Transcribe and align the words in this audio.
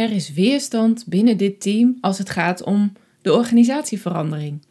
er 0.00 0.12
is 0.12 0.32
weerstand 0.32 1.04
binnen 1.06 1.36
dit 1.36 1.60
team 1.60 1.98
als 2.00 2.18
het 2.18 2.30
gaat 2.30 2.62
om 2.62 2.92
de 3.22 3.32
organisatieverandering. 3.32 4.62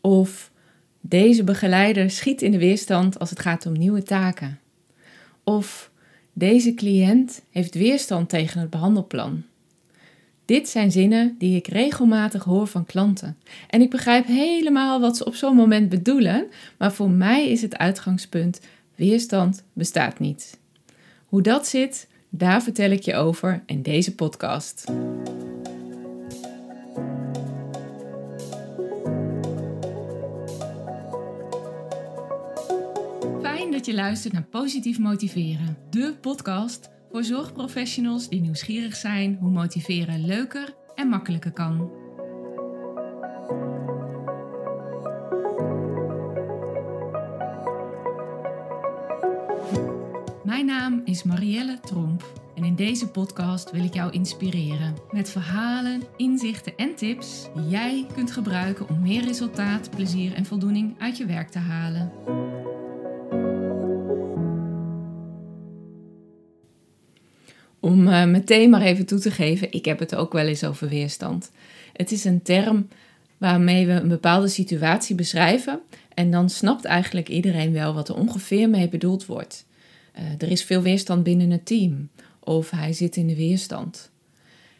Of 0.00 0.50
deze 1.00 1.44
begeleider 1.44 2.10
schiet 2.10 2.42
in 2.42 2.50
de 2.50 2.58
weerstand 2.58 3.18
als 3.18 3.30
het 3.30 3.38
gaat 3.38 3.66
om 3.66 3.72
nieuwe 3.72 4.02
taken. 4.02 4.60
Of 5.44 5.90
deze 6.32 6.74
cliënt 6.74 7.42
heeft 7.50 7.74
weerstand 7.74 8.28
tegen 8.28 8.60
het 8.60 8.70
behandelplan. 8.70 9.42
Dit 10.44 10.68
zijn 10.68 10.90
zinnen 10.90 11.34
die 11.38 11.56
ik 11.56 11.66
regelmatig 11.66 12.44
hoor 12.44 12.66
van 12.66 12.86
klanten. 12.86 13.36
En 13.68 13.80
ik 13.80 13.90
begrijp 13.90 14.26
helemaal 14.26 15.00
wat 15.00 15.16
ze 15.16 15.24
op 15.24 15.34
zo'n 15.34 15.56
moment 15.56 15.88
bedoelen, 15.88 16.46
maar 16.78 16.92
voor 16.92 17.10
mij 17.10 17.48
is 17.48 17.62
het 17.62 17.76
uitgangspunt: 17.76 18.60
weerstand 18.94 19.64
bestaat 19.72 20.18
niet. 20.18 20.58
Hoe 21.26 21.42
dat 21.42 21.66
zit, 21.66 22.08
daar 22.34 22.62
vertel 22.62 22.90
ik 22.90 23.02
je 23.02 23.14
over 23.14 23.62
in 23.66 23.82
deze 23.82 24.14
podcast. 24.14 24.84
Fijn 33.42 33.72
dat 33.72 33.86
je 33.86 33.94
luistert 33.94 34.32
naar 34.32 34.42
Positief 34.50 34.98
Motiveren, 34.98 35.76
de 35.90 36.14
podcast 36.20 36.90
voor 37.10 37.24
zorgprofessionals 37.24 38.28
die 38.28 38.40
nieuwsgierig 38.40 38.96
zijn 38.96 39.36
hoe 39.40 39.50
motiveren 39.50 40.24
leuker 40.26 40.74
en 40.94 41.08
makkelijker 41.08 41.52
kan. 41.52 41.90
Mijn 50.62 50.74
naam 50.74 51.02
is 51.04 51.22
Marielle 51.22 51.80
Tromp 51.80 52.40
en 52.54 52.64
in 52.64 52.74
deze 52.74 53.08
podcast 53.08 53.70
wil 53.70 53.84
ik 53.84 53.94
jou 53.94 54.12
inspireren 54.12 54.94
met 55.10 55.30
verhalen, 55.30 56.02
inzichten 56.16 56.76
en 56.76 56.94
tips 56.94 57.48
die 57.54 57.68
jij 57.68 58.06
kunt 58.14 58.30
gebruiken 58.30 58.88
om 58.88 59.00
meer 59.00 59.24
resultaat, 59.24 59.90
plezier 59.90 60.34
en 60.34 60.44
voldoening 60.44 60.94
uit 60.98 61.16
je 61.16 61.26
werk 61.26 61.48
te 61.48 61.58
halen. 61.58 62.12
Om 67.80 68.08
uh, 68.08 68.24
meteen 68.24 68.70
maar 68.70 68.82
even 68.82 69.06
toe 69.06 69.18
te 69.18 69.30
geven, 69.30 69.72
ik 69.72 69.84
heb 69.84 69.98
het 69.98 70.14
ook 70.14 70.32
wel 70.32 70.46
eens 70.46 70.64
over 70.64 70.88
weerstand. 70.88 71.50
Het 71.92 72.12
is 72.12 72.24
een 72.24 72.42
term 72.42 72.88
waarmee 73.38 73.86
we 73.86 73.92
een 73.92 74.08
bepaalde 74.08 74.48
situatie 74.48 75.14
beschrijven 75.16 75.80
en 76.14 76.30
dan 76.30 76.50
snapt 76.50 76.84
eigenlijk 76.84 77.28
iedereen 77.28 77.72
wel 77.72 77.94
wat 77.94 78.08
er 78.08 78.16
ongeveer 78.16 78.68
mee 78.68 78.88
bedoeld 78.88 79.26
wordt. 79.26 79.70
Uh, 80.18 80.22
er 80.38 80.50
is 80.50 80.64
veel 80.64 80.82
weerstand 80.82 81.22
binnen 81.22 81.50
het 81.50 81.66
team 81.66 82.08
of 82.40 82.70
hij 82.70 82.92
zit 82.92 83.16
in 83.16 83.26
de 83.26 83.36
weerstand. 83.36 84.10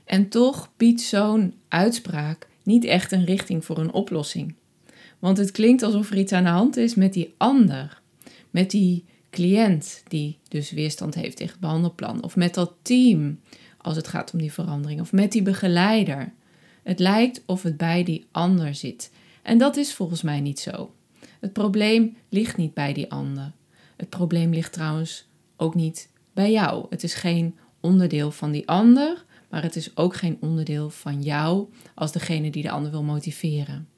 En 0.04 0.28
toch 0.28 0.72
biedt 0.76 1.00
zo'n 1.00 1.54
uitspraak 1.68 2.48
niet 2.62 2.84
echt 2.84 3.12
een 3.12 3.24
richting 3.24 3.64
voor 3.64 3.78
een 3.78 3.92
oplossing. 3.92 4.54
Want 5.18 5.38
het 5.38 5.50
klinkt 5.50 5.82
alsof 5.82 6.10
er 6.10 6.18
iets 6.18 6.32
aan 6.32 6.44
de 6.44 6.50
hand 6.50 6.76
is 6.76 6.94
met 6.94 7.12
die 7.12 7.34
ander, 7.36 8.00
met 8.50 8.70
die 8.70 9.04
cliënt 9.30 10.02
die 10.08 10.38
dus 10.48 10.70
weerstand 10.70 11.14
heeft 11.14 11.36
tegen 11.36 11.52
het 11.52 11.60
behandelplan, 11.60 12.22
of 12.22 12.36
met 12.36 12.54
dat 12.54 12.74
team 12.82 13.40
als 13.78 13.96
het 13.96 14.08
gaat 14.08 14.32
om 14.32 14.38
die 14.38 14.52
verandering, 14.52 15.00
of 15.00 15.12
met 15.12 15.32
die 15.32 15.42
begeleider. 15.42 16.32
Het 16.82 16.98
lijkt 16.98 17.42
of 17.46 17.62
het 17.62 17.76
bij 17.76 18.04
die 18.04 18.26
ander 18.30 18.74
zit. 18.74 19.10
En 19.42 19.58
dat 19.58 19.76
is 19.76 19.94
volgens 19.94 20.22
mij 20.22 20.40
niet 20.40 20.60
zo. 20.60 20.92
Het 21.40 21.52
probleem 21.52 22.16
ligt 22.28 22.56
niet 22.56 22.74
bij 22.74 22.92
die 22.92 23.10
ander. 23.10 23.52
Het 24.02 24.10
probleem 24.10 24.52
ligt 24.52 24.72
trouwens 24.72 25.28
ook 25.56 25.74
niet 25.74 26.08
bij 26.32 26.52
jou. 26.52 26.86
Het 26.90 27.02
is 27.02 27.14
geen 27.14 27.56
onderdeel 27.80 28.30
van 28.30 28.50
die 28.50 28.68
ander, 28.68 29.24
maar 29.50 29.62
het 29.62 29.76
is 29.76 29.96
ook 29.96 30.16
geen 30.16 30.36
onderdeel 30.40 30.90
van 30.90 31.22
jou 31.22 31.68
als 31.94 32.12
degene 32.12 32.50
die 32.50 32.62
de 32.62 32.70
ander 32.70 32.90
wil 32.90 33.02
motiveren. 33.02 33.88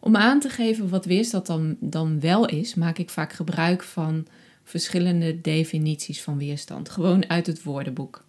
Om 0.00 0.16
aan 0.16 0.40
te 0.40 0.48
geven 0.48 0.88
wat 0.88 1.04
weerstand 1.04 1.46
dan, 1.46 1.76
dan 1.80 2.20
wel 2.20 2.46
is, 2.46 2.74
maak 2.74 2.98
ik 2.98 3.10
vaak 3.10 3.32
gebruik 3.32 3.82
van 3.82 4.26
verschillende 4.64 5.40
definities 5.40 6.22
van 6.22 6.38
weerstand, 6.38 6.88
gewoon 6.88 7.28
uit 7.28 7.46
het 7.46 7.62
woordenboek. 7.62 8.24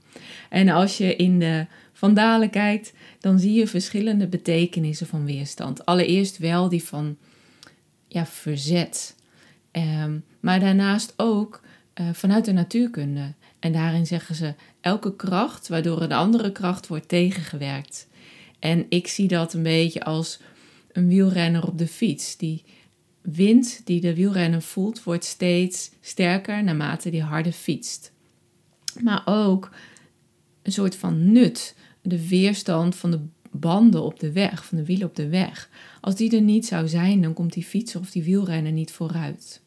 En 0.49 0.69
als 0.69 0.97
je 0.97 1.15
in 1.15 1.39
de 1.39 1.65
vandalen 1.93 2.49
kijkt, 2.49 2.93
dan 3.19 3.39
zie 3.39 3.53
je 3.53 3.67
verschillende 3.67 4.27
betekenissen 4.27 5.07
van 5.07 5.25
weerstand. 5.25 5.85
Allereerst 5.85 6.37
wel 6.37 6.69
die 6.69 6.83
van 6.83 7.17
ja, 8.07 8.25
verzet, 8.25 9.15
um, 9.77 10.23
maar 10.39 10.59
daarnaast 10.59 11.13
ook 11.17 11.61
uh, 11.95 12.09
vanuit 12.13 12.45
de 12.45 12.51
natuurkunde. 12.51 13.33
En 13.59 13.71
daarin 13.71 14.05
zeggen 14.05 14.35
ze 14.35 14.53
elke 14.81 15.15
kracht 15.15 15.67
waardoor 15.67 16.01
een 16.01 16.11
andere 16.11 16.51
kracht 16.51 16.87
wordt 16.87 17.07
tegengewerkt. 17.07 18.07
En 18.59 18.85
ik 18.89 19.07
zie 19.07 19.27
dat 19.27 19.53
een 19.53 19.63
beetje 19.63 20.03
als 20.03 20.39
een 20.91 21.07
wielrenner 21.07 21.67
op 21.67 21.77
de 21.77 21.87
fiets. 21.87 22.37
Die 22.37 22.63
wind 23.21 23.81
die 23.85 24.01
de 24.01 24.15
wielrenner 24.15 24.61
voelt, 24.61 25.03
wordt 25.03 25.25
steeds 25.25 25.91
sterker 26.01 26.63
naarmate 26.63 27.09
die 27.09 27.23
harder 27.23 27.51
fietst. 27.51 28.11
Maar 29.03 29.21
ook 29.25 29.69
een 30.61 30.71
soort 30.71 30.95
van 30.95 31.31
nut, 31.31 31.75
de 32.01 32.27
weerstand 32.27 32.95
van 32.95 33.11
de 33.11 33.19
banden 33.51 34.03
op 34.03 34.19
de 34.19 34.31
weg, 34.31 34.65
van 34.65 34.77
de 34.77 34.85
wielen 34.85 35.07
op 35.07 35.15
de 35.15 35.29
weg. 35.29 35.69
Als 36.01 36.15
die 36.15 36.35
er 36.35 36.41
niet 36.41 36.65
zou 36.65 36.87
zijn, 36.87 37.21
dan 37.21 37.33
komt 37.33 37.53
die 37.53 37.63
fietser 37.63 37.99
of 37.99 38.11
die 38.11 38.23
wielrenner 38.23 38.71
niet 38.71 38.91
vooruit. 38.91 39.61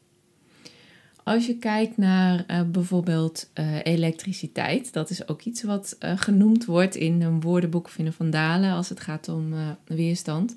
Als 1.29 1.47
je 1.47 1.57
kijkt 1.57 1.97
naar 1.97 2.45
uh, 2.51 2.63
bijvoorbeeld 2.63 3.51
uh, 3.55 3.77
elektriciteit, 3.83 4.93
dat 4.93 5.11
is 5.11 5.29
ook 5.29 5.43
iets 5.43 5.63
wat 5.63 5.97
uh, 6.01 6.13
genoemd 6.17 6.65
wordt 6.65 6.95
in 6.95 7.23
een 7.23 7.41
woordenboek 7.41 7.87
of 7.87 7.99
in 7.99 8.07
een 8.07 8.13
vandalen 8.13 8.73
als 8.73 8.89
het 8.89 9.01
gaat 9.01 9.29
om 9.29 9.55
weerstand, 9.85 10.55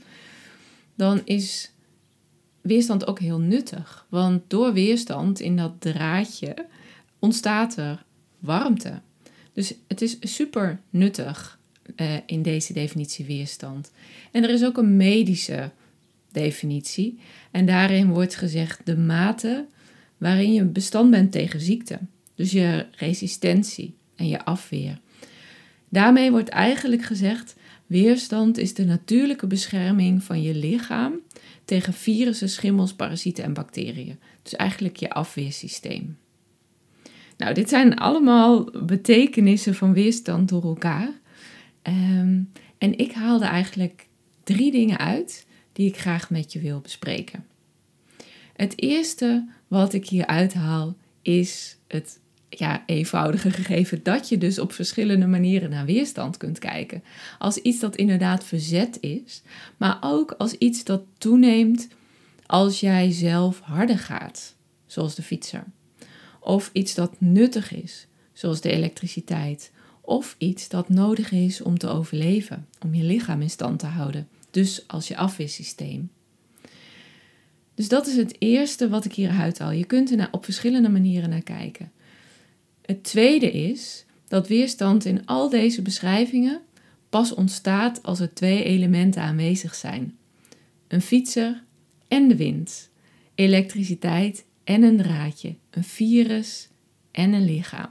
dan 0.96 1.22
is 1.26 1.72
weerstand 2.62 3.08
ook 3.08 3.20
heel 3.20 3.40
nuttig. 3.40 4.06
Want 4.10 4.42
door 4.48 4.74
weerstand 4.74 5.40
in 5.40 5.58
dat 5.58 5.74
draadje 5.80 6.56
ontstaat 7.20 7.78
er 7.78 8.04
warmte. 8.40 9.02
Dus 9.54 9.74
het 9.88 10.02
is 10.02 10.18
super 10.22 10.80
nuttig 10.90 11.60
in 12.26 12.42
deze 12.42 12.74
definitie 12.74 13.26
weerstand. 13.26 13.92
En 14.32 14.44
er 14.44 14.50
is 14.50 14.64
ook 14.64 14.78
een 14.78 14.98
medische 14.98 15.72
definitie. 16.32 17.20
En 17.52 17.66
daarin 17.66 18.10
wordt 18.10 18.36
gezegd 18.36 18.82
de 18.86 18.98
mate 18.98 19.66
waarin 20.22 20.54
je 20.54 20.64
bestand 20.64 21.12
bent 21.12 21.32
tegen 21.32 21.62
ziekte. 21.62 22.00
Dus 22.36 22.52
je 22.52 22.86
resistentie 22.92 23.96
en 24.16 24.28
je 24.28 24.46
afweer. 24.46 25.00
Daarmee 25.90 26.32
wordt 26.32 26.50
eigenlijk 26.50 27.04
gezegd: 27.04 27.56
weerstand 27.86 28.58
is 28.58 28.74
de 28.74 28.86
natuurlijke 28.86 29.48
bescherming 29.48 30.24
van 30.24 30.42
je 30.42 30.56
lichaam 30.56 31.14
tegen 31.66 31.94
virussen, 31.94 32.50
schimmels, 32.50 32.94
parasieten 32.94 33.44
en 33.44 33.54
bacteriën. 33.54 34.20
Dus 34.44 34.56
eigenlijk 34.56 34.98
je 34.98 35.10
afweersysteem. 35.10 36.18
Nou, 37.38 37.54
dit 37.54 37.70
zijn 37.70 37.96
allemaal 37.96 38.70
betekenissen 38.84 39.76
van 39.76 39.94
weerstand 39.94 40.50
door 40.50 40.64
elkaar. 40.64 41.12
Um, 41.84 42.52
en 42.78 42.98
ik 42.98 43.12
haalde 43.12 43.46
eigenlijk 43.46 44.08
drie 44.44 44.72
dingen 44.72 44.98
uit 44.98 45.46
die 45.74 45.88
ik 45.88 45.98
graag 45.98 46.30
met 46.30 46.54
je 46.54 46.60
wil 46.60 46.80
bespreken. 46.80 47.46
Het 48.62 48.82
eerste 48.82 49.48
wat 49.68 49.94
ik 49.94 50.08
hier 50.08 50.26
uithaal 50.26 50.96
is 51.22 51.78
het 51.88 52.20
ja, 52.50 52.84
eenvoudige 52.86 53.52
gegeven 53.52 54.04
dat 54.04 54.30
je 54.30 54.38
dus 54.38 54.60
op 54.60 54.72
verschillende 54.72 55.28
manieren 55.28 55.70
naar 55.70 55.86
weerstand 55.86 56.38
kunt 56.38 56.60
kijken. 56.60 57.04
Als 57.38 57.58
iets 57.58 57.80
dat 57.80 57.96
inderdaad 57.96 58.44
verzet 58.44 58.98
is, 59.00 59.42
maar 59.78 59.98
ook 60.02 60.32
als 60.32 60.54
iets 60.54 60.84
dat 60.84 61.04
toeneemt 61.18 61.88
als 62.46 62.80
jij 62.80 63.12
zelf 63.12 63.60
harder 63.60 64.00
gaat, 64.00 64.56
zoals 64.86 65.16
de 65.16 65.24
fietser. 65.24 65.64
Of 66.40 66.70
iets 66.74 66.94
dat 66.96 67.16
nuttig 67.18 67.74
is, 67.74 68.08
zoals 68.34 68.62
de 68.62 68.72
elektriciteit. 68.72 69.72
Of 70.02 70.36
iets 70.38 70.70
dat 70.70 70.90
nodig 70.90 71.32
is 71.32 71.62
om 71.62 71.78
te 71.78 71.88
overleven, 71.88 72.68
om 72.84 72.94
je 72.94 73.04
lichaam 73.04 73.42
in 73.42 73.50
stand 73.50 73.80
te 73.80 73.88
houden. 73.88 74.28
Dus 74.52 74.88
als 74.88 75.08
je 75.08 75.18
afweersysteem. 75.18 76.10
Dus 77.76 77.88
dat 77.88 78.08
is 78.08 78.16
het 78.16 78.36
eerste 78.40 78.90
wat 78.90 79.06
ik 79.06 79.14
hieruit 79.14 79.60
haal. 79.60 79.72
Je 79.72 79.86
kunt 79.86 80.12
er 80.12 80.28
op 80.32 80.44
verschillende 80.44 80.90
manieren 80.90 81.30
naar 81.30 81.44
kijken. 81.44 81.92
Het 82.82 83.04
tweede 83.04 83.52
is 83.52 84.06
dat 84.28 84.48
weerstand 84.48 85.06
in 85.06 85.26
al 85.26 85.50
deze 85.50 85.82
beschrijvingen 85.82 86.62
pas 87.10 87.34
ontstaat 87.34 88.04
als 88.04 88.20
er 88.20 88.34
twee 88.34 88.64
elementen 88.64 89.22
aanwezig 89.22 89.76
zijn: 89.76 90.18
een 90.88 91.02
fietser 91.02 91.64
en 92.08 92.28
de 92.28 92.36
wind, 92.36 92.90
elektriciteit 93.36 94.46
en 94.64 94.84
een 94.84 94.98
draadje, 94.98 95.56
een 95.70 95.84
virus 95.84 96.70
en 97.12 97.34
een 97.34 97.46
lichaam. 97.46 97.90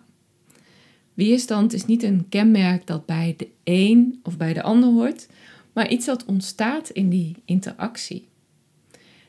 Weerstand 1.15 1.73
is 1.73 1.87
niet 1.87 2.03
een 2.03 2.29
kenmerk 2.29 2.87
dat 2.87 3.07
bij 3.07 3.35
de 3.37 3.49
een 3.65 4.21
of 4.23 4.37
bij 4.37 4.53
de 4.53 4.63
ander 4.63 4.91
hoort, 4.91 5.29
maar 5.73 5.91
iets 5.91 6.07
dat 6.07 6.25
ontstaat 6.25 6.91
in 6.91 7.09
die 7.09 7.37
interactie. 7.45 8.29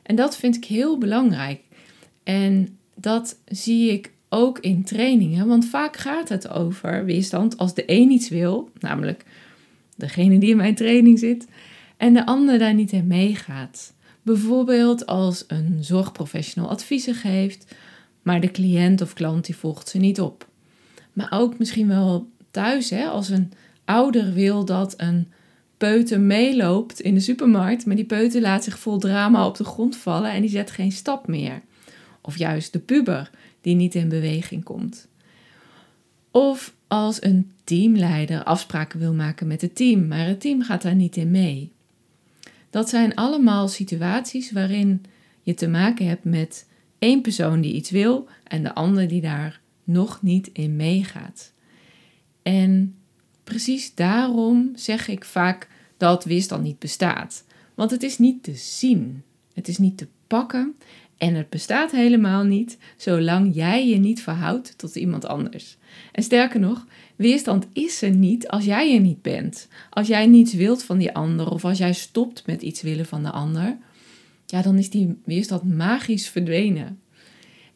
En 0.02 0.16
dat 0.16 0.36
vind 0.36 0.56
ik 0.56 0.64
heel 0.64 0.98
belangrijk. 0.98 1.60
En 2.22 2.78
dat 2.94 3.38
zie 3.46 3.90
ik 3.90 4.12
ook 4.28 4.58
in 4.58 4.84
trainingen, 4.84 5.46
want 5.46 5.66
vaak 5.66 5.96
gaat 5.96 6.28
het 6.28 6.48
over 6.48 7.04
weerstand 7.04 7.58
als 7.58 7.74
de 7.74 7.82
een 7.86 8.10
iets 8.10 8.28
wil, 8.28 8.70
namelijk 8.78 9.24
degene 9.96 10.38
die 10.38 10.50
in 10.50 10.56
mijn 10.56 10.74
training 10.74 11.18
zit, 11.18 11.46
en 11.96 12.12
de 12.12 12.26
ander 12.26 12.58
daar 12.58 12.74
niet 12.74 12.92
in 12.92 13.06
meegaat. 13.06 13.94
Bijvoorbeeld 14.22 15.06
als 15.06 15.44
een 15.46 15.78
zorgprofessional 15.80 16.70
adviezen 16.70 17.14
geeft, 17.14 17.74
maar 18.22 18.40
de 18.40 18.50
cliënt 18.50 19.00
of 19.00 19.12
klant 19.12 19.46
die 19.46 19.56
volgt 19.56 19.88
ze 19.88 19.98
niet 19.98 20.20
op. 20.20 20.48
Maar 21.12 21.28
ook 21.30 21.58
misschien 21.58 21.88
wel 21.88 22.28
thuis, 22.50 22.90
hè, 22.90 23.04
als 23.04 23.28
een 23.28 23.52
ouder 23.84 24.32
wil 24.32 24.64
dat 24.64 24.94
een 24.96 25.32
peuter 25.88 26.20
meeloopt 26.20 27.00
in 27.00 27.14
de 27.14 27.20
supermarkt, 27.20 27.86
maar 27.86 27.96
die 27.96 28.04
peuter 28.04 28.40
laat 28.40 28.64
zich 28.64 28.78
vol 28.78 28.98
drama 28.98 29.46
op 29.46 29.56
de 29.56 29.64
grond 29.64 29.96
vallen 29.96 30.30
en 30.30 30.40
die 30.40 30.50
zet 30.50 30.70
geen 30.70 30.92
stap 30.92 31.26
meer. 31.26 31.62
Of 32.20 32.38
juist 32.38 32.72
de 32.72 32.78
puber 32.78 33.30
die 33.60 33.74
niet 33.74 33.94
in 33.94 34.08
beweging 34.08 34.64
komt. 34.64 35.08
Of 36.30 36.74
als 36.88 37.22
een 37.22 37.52
teamleider 37.64 38.44
afspraken 38.44 38.98
wil 38.98 39.14
maken 39.14 39.46
met 39.46 39.60
het 39.60 39.76
team, 39.76 40.08
maar 40.08 40.26
het 40.26 40.40
team 40.40 40.62
gaat 40.62 40.82
daar 40.82 40.94
niet 40.94 41.16
in 41.16 41.30
mee. 41.30 41.72
Dat 42.70 42.88
zijn 42.88 43.14
allemaal 43.14 43.68
situaties 43.68 44.52
waarin 44.52 45.04
je 45.42 45.54
te 45.54 45.68
maken 45.68 46.06
hebt 46.06 46.24
met 46.24 46.68
één 46.98 47.20
persoon 47.20 47.60
die 47.60 47.74
iets 47.74 47.90
wil 47.90 48.28
en 48.44 48.62
de 48.62 48.74
ander 48.74 49.08
die 49.08 49.20
daar 49.20 49.60
nog 49.84 50.22
niet 50.22 50.50
in 50.52 50.76
meegaat. 50.76 51.52
En 52.42 52.94
precies 53.44 53.94
daarom 53.94 54.72
zeg 54.74 55.08
ik 55.08 55.24
vaak 55.24 55.68
dat 55.96 56.24
weerstand 56.24 56.62
niet 56.62 56.78
bestaat. 56.78 57.44
Want 57.74 57.90
het 57.90 58.02
is 58.02 58.18
niet 58.18 58.42
te 58.42 58.54
zien, 58.54 59.22
het 59.54 59.68
is 59.68 59.78
niet 59.78 59.96
te 59.98 60.08
pakken 60.26 60.74
en 61.18 61.34
het 61.34 61.50
bestaat 61.50 61.90
helemaal 61.90 62.44
niet 62.44 62.78
zolang 62.96 63.54
jij 63.54 63.88
je 63.88 63.96
niet 63.96 64.22
verhoudt 64.22 64.78
tot 64.78 64.96
iemand 64.96 65.26
anders. 65.26 65.76
En 66.12 66.22
sterker 66.22 66.60
nog, 66.60 66.86
weerstand 67.16 67.66
is 67.72 68.02
er 68.02 68.10
niet 68.10 68.48
als 68.48 68.64
jij 68.64 68.94
er 68.94 69.00
niet 69.00 69.22
bent. 69.22 69.68
Als 69.90 70.06
jij 70.06 70.26
niets 70.26 70.54
wilt 70.54 70.82
van 70.82 70.98
die 70.98 71.14
ander 71.14 71.50
of 71.50 71.64
als 71.64 71.78
jij 71.78 71.92
stopt 71.92 72.46
met 72.46 72.62
iets 72.62 72.82
willen 72.82 73.06
van 73.06 73.22
de 73.22 73.30
ander, 73.30 73.76
ja, 74.46 74.62
dan 74.62 74.78
is 74.78 74.90
die 74.90 75.16
weerstand 75.24 75.76
magisch 75.76 76.28
verdwenen. 76.28 77.00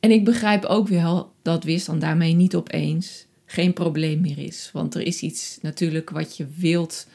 En 0.00 0.10
ik 0.10 0.24
begrijp 0.24 0.64
ook 0.64 0.88
wel 0.88 1.32
dat 1.42 1.64
weerstand 1.64 2.00
daarmee 2.00 2.34
niet 2.34 2.54
opeens 2.54 3.26
geen 3.56 3.72
probleem 3.72 4.20
meer 4.20 4.38
is. 4.38 4.70
Want 4.72 4.94
er 4.94 5.02
is 5.02 5.20
iets 5.20 5.58
natuurlijk 5.62 6.10
wat 6.10 6.36
je 6.36 6.46
wilt 6.56 7.06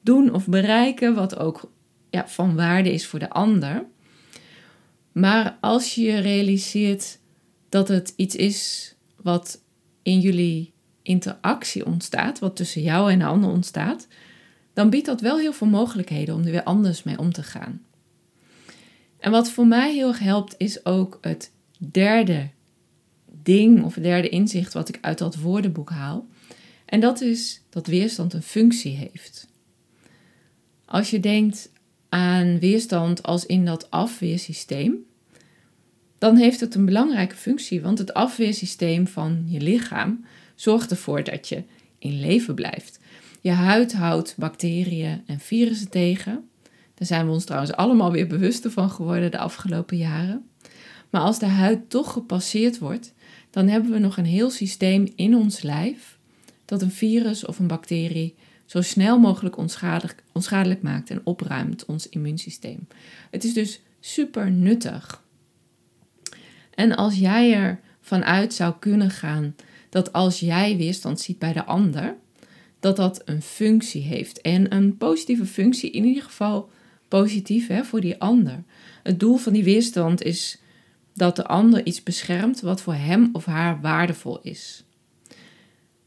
doen 0.00 0.34
of 0.34 0.46
bereiken, 0.46 1.14
wat 1.14 1.38
ook 1.38 1.70
ja, 2.10 2.28
van 2.28 2.56
waarde 2.56 2.92
is 2.92 3.06
voor 3.06 3.18
de 3.18 3.30
ander. 3.30 3.84
Maar 5.12 5.58
als 5.60 5.94
je 5.94 6.18
realiseert 6.18 7.18
dat 7.68 7.88
het 7.88 8.12
iets 8.16 8.36
is 8.36 8.94
wat 9.16 9.62
in 10.02 10.20
jullie 10.20 10.72
interactie 11.02 11.86
ontstaat, 11.86 12.38
wat 12.38 12.56
tussen 12.56 12.82
jou 12.82 13.12
en 13.12 13.18
de 13.18 13.24
ander 13.24 13.50
ontstaat, 13.50 14.06
dan 14.72 14.90
biedt 14.90 15.06
dat 15.06 15.20
wel 15.20 15.38
heel 15.38 15.52
veel 15.52 15.66
mogelijkheden 15.66 16.34
om 16.34 16.44
er 16.44 16.50
weer 16.50 16.62
anders 16.62 17.02
mee 17.02 17.18
om 17.18 17.32
te 17.32 17.42
gaan. 17.42 17.82
En 19.18 19.30
wat 19.30 19.50
voor 19.50 19.66
mij 19.66 19.94
heel 19.94 20.08
erg 20.08 20.18
helpt, 20.18 20.54
is 20.58 20.84
ook 20.84 21.18
het 21.20 21.52
derde 21.78 22.50
ding 23.42 23.84
of 23.84 23.94
derde 23.94 24.28
inzicht 24.28 24.72
wat 24.72 24.88
ik 24.88 24.98
uit 25.00 25.18
dat 25.18 25.36
woordenboek 25.36 25.90
haal. 25.90 26.26
En 26.84 27.00
dat 27.00 27.20
is 27.20 27.62
dat 27.70 27.86
weerstand 27.86 28.32
een 28.32 28.42
functie 28.42 28.96
heeft. 28.96 29.48
Als 30.84 31.10
je 31.10 31.20
denkt 31.20 31.72
aan 32.08 32.58
weerstand 32.58 33.22
als 33.22 33.46
in 33.46 33.64
dat 33.64 33.90
afweersysteem, 33.90 34.94
dan 36.18 36.36
heeft 36.36 36.60
het 36.60 36.74
een 36.74 36.84
belangrijke 36.84 37.36
functie, 37.36 37.80
want 37.80 37.98
het 37.98 38.14
afweersysteem 38.14 39.06
van 39.06 39.44
je 39.46 39.60
lichaam 39.60 40.24
zorgt 40.54 40.90
ervoor 40.90 41.24
dat 41.24 41.48
je 41.48 41.62
in 41.98 42.20
leven 42.20 42.54
blijft. 42.54 43.00
Je 43.40 43.50
huid 43.50 43.92
houdt 43.92 44.34
bacteriën 44.38 45.22
en 45.26 45.40
virussen 45.40 45.90
tegen. 45.90 46.48
Daar 46.94 47.06
zijn 47.06 47.26
we 47.26 47.32
ons 47.32 47.44
trouwens 47.44 47.72
allemaal 47.72 48.12
weer 48.12 48.26
bewuster 48.26 48.70
van 48.70 48.90
geworden 48.90 49.30
de 49.30 49.38
afgelopen 49.38 49.96
jaren. 49.96 50.48
Maar 51.10 51.20
als 51.20 51.38
de 51.38 51.46
huid 51.46 51.90
toch 51.90 52.12
gepasseerd 52.12 52.78
wordt, 52.78 53.12
dan 53.50 53.68
hebben 53.68 53.90
we 53.90 53.98
nog 53.98 54.16
een 54.16 54.24
heel 54.24 54.50
systeem 54.50 55.12
in 55.14 55.36
ons 55.36 55.62
lijf 55.62 56.18
dat 56.64 56.82
een 56.82 56.90
virus 56.90 57.44
of 57.44 57.58
een 57.58 57.66
bacterie 57.66 58.34
zo 58.66 58.80
snel 58.80 59.18
mogelijk 59.18 59.56
onschadelijk, 59.56 60.22
onschadelijk 60.32 60.82
maakt 60.82 61.10
en 61.10 61.20
opruimt 61.24 61.84
ons 61.84 62.08
immuunsysteem. 62.08 62.86
Het 63.30 63.44
is 63.44 63.52
dus 63.52 63.80
super 64.00 64.50
nuttig. 64.50 65.22
En 66.74 66.96
als 66.96 67.18
jij 67.18 67.78
ervan 68.00 68.24
uit 68.24 68.54
zou 68.54 68.74
kunnen 68.78 69.10
gaan 69.10 69.54
dat 69.88 70.12
als 70.12 70.40
jij 70.40 70.76
weerstand 70.76 71.20
ziet 71.20 71.38
bij 71.38 71.52
de 71.52 71.64
ander, 71.64 72.16
dat 72.80 72.96
dat 72.96 73.22
een 73.24 73.42
functie 73.42 74.02
heeft. 74.02 74.40
En 74.40 74.74
een 74.74 74.96
positieve 74.96 75.46
functie, 75.46 75.90
in 75.90 76.04
ieder 76.04 76.22
geval 76.22 76.70
positief 77.08 77.66
hè, 77.66 77.84
voor 77.84 78.00
die 78.00 78.20
ander. 78.20 78.62
Het 79.02 79.20
doel 79.20 79.36
van 79.36 79.52
die 79.52 79.64
weerstand 79.64 80.22
is 80.22 80.58
dat 81.14 81.36
de 81.36 81.46
ander 81.46 81.86
iets 81.86 82.02
beschermt 82.02 82.60
wat 82.60 82.82
voor 82.82 82.94
hem 82.94 83.28
of 83.32 83.44
haar 83.44 83.80
waardevol 83.80 84.40
is. 84.42 84.84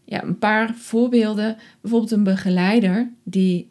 Ja, 0.06 0.24
een 0.24 0.38
paar 0.38 0.76
voorbeelden. 0.76 1.58
Bijvoorbeeld 1.82 2.12
een 2.12 2.24
begeleider 2.24 3.12
die, 3.24 3.68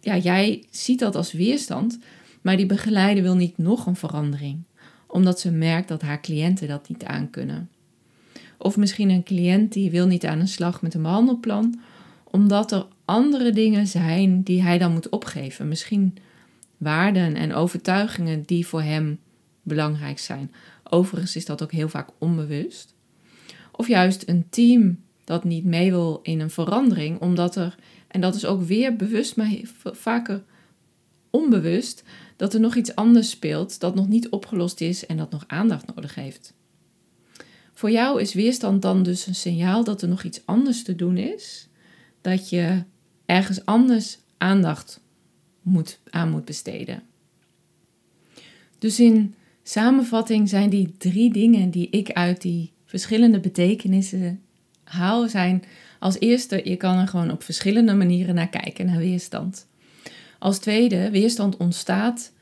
ja, 0.00 0.16
jij 0.16 0.64
ziet 0.70 0.98
dat 0.98 1.16
als 1.16 1.32
weerstand, 1.32 1.98
maar 2.40 2.56
die 2.56 2.66
begeleider 2.66 3.22
wil 3.22 3.36
niet 3.36 3.58
nog 3.58 3.86
een 3.86 3.96
verandering, 3.96 4.62
omdat 5.06 5.40
ze 5.40 5.50
merkt 5.50 5.88
dat 5.88 6.02
haar 6.02 6.20
cliënten 6.20 6.68
dat 6.68 6.88
niet 6.88 7.04
aankunnen. 7.04 7.70
Of 8.58 8.76
misschien 8.76 9.10
een 9.10 9.22
cliënt 9.22 9.72
die 9.72 9.90
wil 9.90 10.06
niet 10.06 10.26
aan 10.26 10.38
de 10.38 10.46
slag 10.46 10.82
met 10.82 10.94
een 10.94 11.02
behandelplan, 11.02 11.80
omdat 12.24 12.72
er 12.72 12.86
andere 13.04 13.50
dingen 13.50 13.86
zijn 13.86 14.42
die 14.42 14.62
hij 14.62 14.78
dan 14.78 14.92
moet 14.92 15.08
opgeven. 15.08 15.68
Misschien 15.68 16.16
waarden 16.76 17.34
en 17.36 17.54
overtuigingen 17.54 18.42
die 18.42 18.66
voor 18.66 18.82
hem 18.82 19.18
belangrijk 19.62 20.18
zijn. 20.18 20.52
Overigens 20.90 21.36
is 21.36 21.44
dat 21.44 21.62
ook 21.62 21.72
heel 21.72 21.88
vaak 21.88 22.08
onbewust. 22.18 22.94
Of 23.72 23.88
juist 23.88 24.28
een 24.28 24.46
team 24.50 25.00
dat 25.24 25.44
niet 25.44 25.64
mee 25.64 25.90
wil 25.90 26.20
in 26.22 26.40
een 26.40 26.50
verandering, 26.50 27.20
omdat 27.20 27.56
er, 27.56 27.74
en 28.08 28.20
dat 28.20 28.34
is 28.34 28.44
ook 28.44 28.62
weer 28.62 28.96
bewust, 28.96 29.36
maar 29.36 29.50
vaker 29.84 30.44
onbewust, 31.30 32.02
dat 32.36 32.54
er 32.54 32.60
nog 32.60 32.74
iets 32.74 32.94
anders 32.94 33.30
speelt 33.30 33.80
dat 33.80 33.94
nog 33.94 34.08
niet 34.08 34.28
opgelost 34.28 34.80
is 34.80 35.06
en 35.06 35.16
dat 35.16 35.30
nog 35.30 35.44
aandacht 35.46 35.94
nodig 35.94 36.14
heeft. 36.14 36.54
Voor 37.74 37.90
jou 37.90 38.20
is 38.20 38.34
weerstand 38.34 38.82
dan 38.82 39.02
dus 39.02 39.26
een 39.26 39.34
signaal 39.34 39.84
dat 39.84 40.02
er 40.02 40.08
nog 40.08 40.22
iets 40.22 40.40
anders 40.44 40.82
te 40.82 40.94
doen 40.94 41.16
is, 41.16 41.68
dat 42.20 42.50
je 42.50 42.84
ergens 43.26 43.64
anders 43.64 44.18
aandacht 44.38 45.00
moet, 45.62 46.00
aan 46.10 46.30
moet 46.30 46.44
besteden. 46.44 47.02
Dus 48.78 49.00
in 49.00 49.34
samenvatting 49.62 50.48
zijn 50.48 50.70
die 50.70 50.94
drie 50.98 51.32
dingen 51.32 51.70
die 51.70 51.90
ik 51.90 52.10
uit 52.10 52.42
die 52.42 52.72
verschillende 52.84 53.40
betekenissen 53.40 54.40
haal, 54.84 55.28
zijn 55.28 55.64
als 55.98 56.18
eerste, 56.18 56.60
je 56.64 56.76
kan 56.76 56.98
er 56.98 57.08
gewoon 57.08 57.30
op 57.30 57.42
verschillende 57.42 57.94
manieren 57.94 58.34
naar 58.34 58.48
kijken, 58.48 58.86
naar 58.86 58.98
weerstand. 58.98 59.66
Als 60.38 60.58
tweede, 60.58 61.10
weerstand 61.10 61.56
ontstaat 61.56 62.32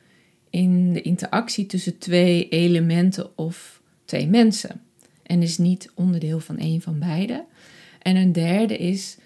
in 0.51 0.93
de 0.93 1.03
interactie 1.03 1.67
tussen 1.67 1.99
twee 1.99 2.49
elementen 2.49 3.39
of 3.39 3.83
twee 4.05 4.27
mensen 4.27 4.81
en 5.23 5.43
is 5.43 5.59
niet 5.59 5.91
onderdeel 5.95 6.41
van 6.41 6.61
een 6.61 6.81
van 6.81 6.99
beide. 6.99 7.45
En 8.03 8.17
een 8.17 8.33
derde 8.33 8.77
is, 8.77 9.17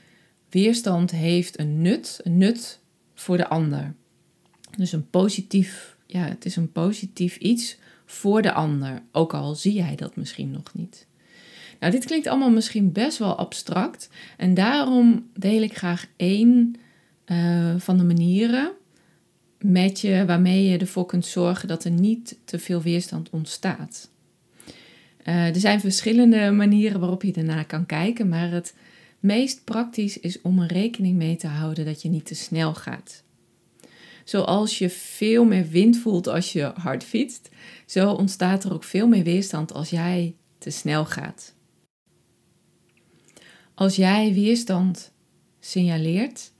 weerstand 0.50 1.10
heeft 1.10 1.58
een 1.58 1.82
nut, 1.82 2.20
een 2.22 2.38
nut 2.38 2.80
voor 3.14 3.36
de 3.36 3.48
ander. 3.48 3.94
Dus 4.76 4.92
een 4.92 5.10
positief, 5.10 5.96
ja, 6.06 6.28
het 6.28 6.44
is 6.44 6.56
een 6.56 6.72
positief 6.72 7.36
iets 7.36 7.76
voor 8.04 8.42
de 8.42 8.52
ander, 8.52 9.02
ook 9.12 9.34
al 9.34 9.54
zie 9.54 9.72
jij 9.72 9.96
dat 9.96 10.16
misschien 10.16 10.50
nog 10.50 10.74
niet. 10.74 11.06
Nou, 11.80 11.92
dit 11.92 12.04
klinkt 12.04 12.26
allemaal 12.26 12.50
misschien 12.50 12.92
best 12.92 13.18
wel 13.18 13.34
abstract 13.34 14.08
en 14.36 14.54
daarom 14.54 15.30
deel 15.34 15.62
ik 15.62 15.76
graag 15.76 16.06
één 16.16 16.76
uh, 17.26 17.74
van 17.78 17.96
de 17.96 18.04
manieren 18.04 18.72
met 19.58 20.00
je 20.00 20.24
waarmee 20.26 20.64
je 20.64 20.78
ervoor 20.78 21.06
kunt 21.06 21.26
zorgen 21.26 21.68
dat 21.68 21.84
er 21.84 21.90
niet 21.90 22.38
te 22.44 22.58
veel 22.58 22.82
weerstand 22.82 23.30
ontstaat. 23.30 24.10
Uh, 25.24 25.46
er 25.46 25.60
zijn 25.60 25.80
verschillende 25.80 26.50
manieren 26.50 27.00
waarop 27.00 27.22
je 27.22 27.32
ernaar 27.32 27.64
kan 27.64 27.86
kijken, 27.86 28.28
maar 28.28 28.50
het 28.50 28.74
meest 29.20 29.64
praktisch 29.64 30.20
is 30.20 30.40
om 30.42 30.58
er 30.58 30.72
rekening 30.72 31.16
mee 31.16 31.36
te 31.36 31.46
houden 31.46 31.84
dat 31.84 32.02
je 32.02 32.08
niet 32.08 32.26
te 32.26 32.34
snel 32.34 32.74
gaat. 32.74 33.23
Zoals 34.24 34.78
je 34.78 34.90
veel 34.90 35.44
meer 35.44 35.68
wind 35.68 35.98
voelt 35.98 36.26
als 36.26 36.52
je 36.52 36.72
hard 36.74 37.04
fietst, 37.04 37.48
zo 37.86 38.10
ontstaat 38.10 38.64
er 38.64 38.72
ook 38.72 38.84
veel 38.84 39.06
meer 39.06 39.24
weerstand 39.24 39.72
als 39.72 39.90
jij 39.90 40.34
te 40.58 40.70
snel 40.70 41.04
gaat. 41.04 41.54
Als 43.74 43.96
jij 43.96 44.32
weerstand 44.34 45.12
signaleert, 45.60 46.52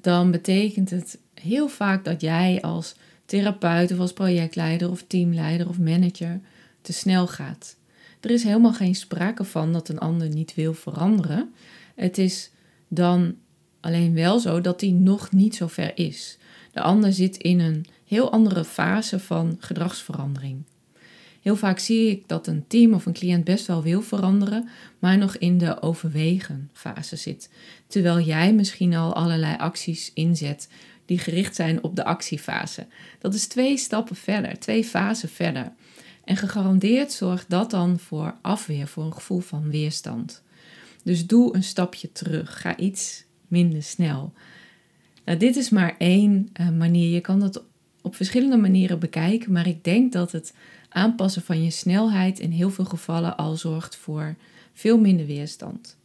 dan 0.00 0.30
betekent 0.30 0.90
het 0.90 1.18
heel 1.34 1.68
vaak 1.68 2.04
dat 2.04 2.20
jij 2.20 2.62
als 2.62 2.94
therapeut 3.24 3.92
of 3.92 3.98
als 3.98 4.12
projectleider 4.12 4.90
of 4.90 5.04
teamleider 5.06 5.68
of 5.68 5.78
manager 5.78 6.40
te 6.80 6.92
snel 6.92 7.26
gaat. 7.26 7.76
Er 8.20 8.30
is 8.30 8.42
helemaal 8.42 8.72
geen 8.72 8.94
sprake 8.94 9.44
van 9.44 9.72
dat 9.72 9.88
een 9.88 9.98
ander 9.98 10.28
niet 10.28 10.54
wil 10.54 10.74
veranderen. 10.74 11.54
Het 11.94 12.18
is 12.18 12.50
dan 12.88 13.36
alleen 13.80 14.14
wel 14.14 14.38
zo 14.38 14.60
dat 14.60 14.80
hij 14.80 14.90
nog 14.90 15.32
niet 15.32 15.56
zo 15.56 15.66
ver 15.66 15.98
is. 15.98 16.38
De 16.76 16.82
ander 16.82 17.12
zit 17.12 17.36
in 17.36 17.60
een 17.60 17.86
heel 18.04 18.32
andere 18.32 18.64
fase 18.64 19.18
van 19.18 19.56
gedragsverandering. 19.60 20.62
Heel 21.42 21.56
vaak 21.56 21.78
zie 21.78 22.10
ik 22.10 22.28
dat 22.28 22.46
een 22.46 22.64
team 22.66 22.94
of 22.94 23.06
een 23.06 23.12
cliënt 23.12 23.44
best 23.44 23.66
wel 23.66 23.82
wil 23.82 24.02
veranderen, 24.02 24.68
maar 24.98 25.18
nog 25.18 25.36
in 25.36 25.58
de 25.58 25.82
overwegen 25.82 26.70
fase 26.72 27.16
zit. 27.16 27.50
Terwijl 27.86 28.20
jij 28.20 28.54
misschien 28.54 28.94
al 28.94 29.14
allerlei 29.14 29.56
acties 29.56 30.10
inzet 30.14 30.68
die 31.04 31.18
gericht 31.18 31.54
zijn 31.54 31.82
op 31.82 31.96
de 31.96 32.04
actiefase. 32.04 32.86
Dat 33.18 33.34
is 33.34 33.46
twee 33.46 33.76
stappen 33.76 34.16
verder, 34.16 34.58
twee 34.58 34.84
fasen 34.84 35.28
verder. 35.28 35.72
En 36.24 36.36
gegarandeerd 36.36 37.12
zorgt 37.12 37.50
dat 37.50 37.70
dan 37.70 37.98
voor 37.98 38.34
afweer, 38.42 38.86
voor 38.86 39.04
een 39.04 39.14
gevoel 39.14 39.40
van 39.40 39.70
weerstand. 39.70 40.42
Dus 41.02 41.26
doe 41.26 41.54
een 41.54 41.64
stapje 41.64 42.12
terug. 42.12 42.60
Ga 42.60 42.76
iets 42.76 43.24
minder 43.48 43.82
snel. 43.82 44.32
Nou, 45.26 45.38
dit 45.38 45.56
is 45.56 45.70
maar 45.70 45.94
één 45.98 46.48
uh, 46.60 46.70
manier. 46.70 47.14
Je 47.14 47.20
kan 47.20 47.40
dat 47.40 47.64
op 48.02 48.14
verschillende 48.14 48.56
manieren 48.56 48.98
bekijken, 48.98 49.52
maar 49.52 49.66
ik 49.66 49.84
denk 49.84 50.12
dat 50.12 50.32
het 50.32 50.54
aanpassen 50.88 51.42
van 51.42 51.64
je 51.64 51.70
snelheid 51.70 52.38
in 52.38 52.50
heel 52.50 52.70
veel 52.70 52.84
gevallen 52.84 53.36
al 53.36 53.56
zorgt 53.56 53.96
voor 53.96 54.36
veel 54.72 54.98
minder 54.98 55.26
weerstand. 55.26 55.96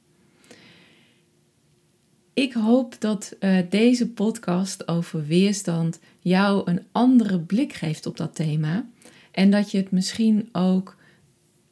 Ik 2.34 2.54
hoop 2.54 2.96
dat 3.00 3.36
uh, 3.40 3.58
deze 3.70 4.10
podcast 4.10 4.88
over 4.88 5.26
weerstand 5.26 6.00
jou 6.20 6.62
een 6.72 6.86
andere 6.92 7.40
blik 7.40 7.74
geeft 7.74 8.06
op 8.06 8.18
dat 8.18 8.36
thema. 8.36 8.86
En 9.32 9.52
dat 9.52 9.72
je 9.72 9.78
het 9.78 9.92
misschien 9.92 10.50
ook 10.52 10.96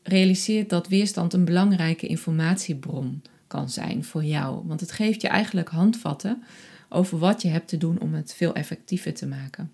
realiseert 0.04 0.70
dat 0.70 0.88
weerstand 0.88 1.34
een 1.34 1.46
belangrijke 1.46 2.08
informatiebron 2.08 3.22
kan 3.48 3.70
zijn 3.70 4.04
voor 4.04 4.24
jou. 4.24 4.62
Want 4.66 4.80
het 4.80 4.92
geeft 4.92 5.22
je 5.22 5.28
eigenlijk 5.28 5.70
handvatten 5.70 6.44
over 6.90 7.20
wat 7.20 7.42
je 7.42 7.48
hebt 7.48 7.68
te 7.68 7.78
doen 7.78 8.00
om 8.00 8.14
het 8.14 8.34
veel 8.34 8.54
effectiever 8.54 9.14
te 9.14 9.28
maken. 9.28 9.72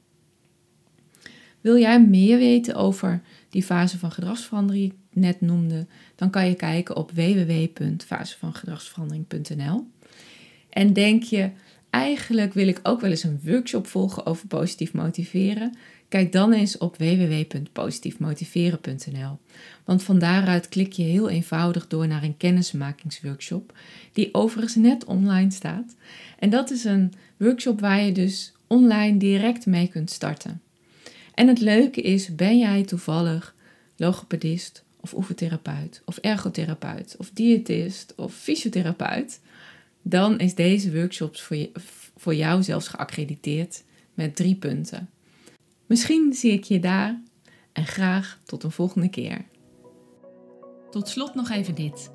Wil 1.61 1.77
jij 1.77 2.01
meer 2.01 2.37
weten 2.37 2.75
over 2.75 3.21
die 3.49 3.63
fase 3.63 3.99
van 3.99 4.11
gedragsverandering 4.11 4.83
die 4.83 4.93
ik 4.93 4.97
net 5.09 5.41
noemde, 5.41 5.87
dan 6.15 6.29
kan 6.29 6.47
je 6.47 6.55
kijken 6.55 6.95
op 6.95 7.11
www.fasevangedragsverandering.nl. 7.11 9.87
En 10.69 10.93
denk 10.93 11.23
je, 11.23 11.49
eigenlijk 11.89 12.53
wil 12.53 12.67
ik 12.67 12.79
ook 12.83 13.01
wel 13.01 13.09
eens 13.09 13.23
een 13.23 13.41
workshop 13.43 13.87
volgen 13.87 14.25
over 14.25 14.47
positief 14.47 14.93
motiveren? 14.93 15.77
Kijk 16.07 16.31
dan 16.31 16.53
eens 16.53 16.77
op 16.77 16.97
www.positiefmotiveren.nl. 16.97 19.37
Want 19.85 20.03
van 20.03 20.19
daaruit 20.19 20.69
klik 20.69 20.93
je 20.93 21.03
heel 21.03 21.29
eenvoudig 21.29 21.87
door 21.87 22.07
naar 22.07 22.23
een 22.23 22.37
kennismakingsworkshop, 22.37 23.77
die 24.13 24.33
overigens 24.33 24.75
net 24.75 25.05
online 25.05 25.51
staat. 25.51 25.95
En 26.39 26.49
dat 26.49 26.71
is 26.71 26.83
een 26.83 27.13
workshop 27.37 27.79
waar 27.79 28.01
je 28.01 28.11
dus 28.11 28.53
online 28.67 29.17
direct 29.17 29.65
mee 29.65 29.87
kunt 29.87 30.11
starten. 30.11 30.61
En 31.33 31.47
het 31.47 31.59
leuke 31.59 32.01
is, 32.01 32.35
ben 32.35 32.57
jij 32.57 32.83
toevallig 32.83 33.55
logopedist 33.95 34.83
of 34.99 35.13
oefentherapeut 35.13 36.01
of 36.05 36.17
ergotherapeut 36.17 37.15
of 37.17 37.31
diëtist 37.33 38.13
of 38.15 38.33
fysiotherapeut, 38.33 39.39
dan 40.01 40.39
is 40.39 40.55
deze 40.55 40.93
workshop 40.93 41.37
voor, 41.37 41.57
je, 41.57 41.71
voor 42.17 42.35
jou 42.35 42.63
zelfs 42.63 42.87
geaccrediteerd 42.87 43.83
met 44.13 44.35
drie 44.35 44.55
punten. 44.55 45.09
Misschien 45.85 46.33
zie 46.33 46.51
ik 46.51 46.63
je 46.63 46.79
daar 46.79 47.21
en 47.73 47.85
graag 47.85 48.39
tot 48.45 48.63
een 48.63 48.71
volgende 48.71 49.09
keer. 49.09 49.45
Tot 50.89 51.07
slot 51.07 51.35
nog 51.35 51.49
even 51.49 51.75
dit. 51.75 52.11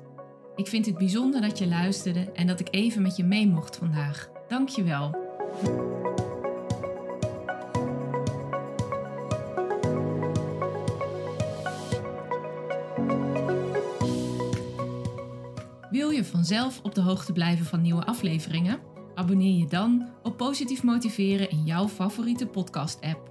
Ik 0.55 0.67
vind 0.67 0.85
het 0.85 0.97
bijzonder 0.97 1.41
dat 1.41 1.57
je 1.57 1.67
luisterde 1.67 2.31
en 2.31 2.47
dat 2.47 2.59
ik 2.59 2.67
even 2.71 3.01
met 3.01 3.15
je 3.15 3.23
mee 3.23 3.47
mocht 3.47 3.75
vandaag. 3.75 4.29
Dank 4.47 4.69
je 4.69 4.83
wel. 4.83 5.29
Wil 15.89 16.09
je 16.09 16.25
vanzelf 16.25 16.79
op 16.83 16.95
de 16.95 17.01
hoogte 17.01 17.33
blijven 17.33 17.65
van 17.65 17.81
nieuwe 17.81 18.05
afleveringen? 18.05 18.79
Abonneer 19.15 19.57
je 19.57 19.67
dan 19.67 20.09
op 20.23 20.37
Positief 20.37 20.83
Motiveren 20.83 21.49
in 21.49 21.63
jouw 21.63 21.87
favoriete 21.87 22.47
podcast-app. 22.47 23.30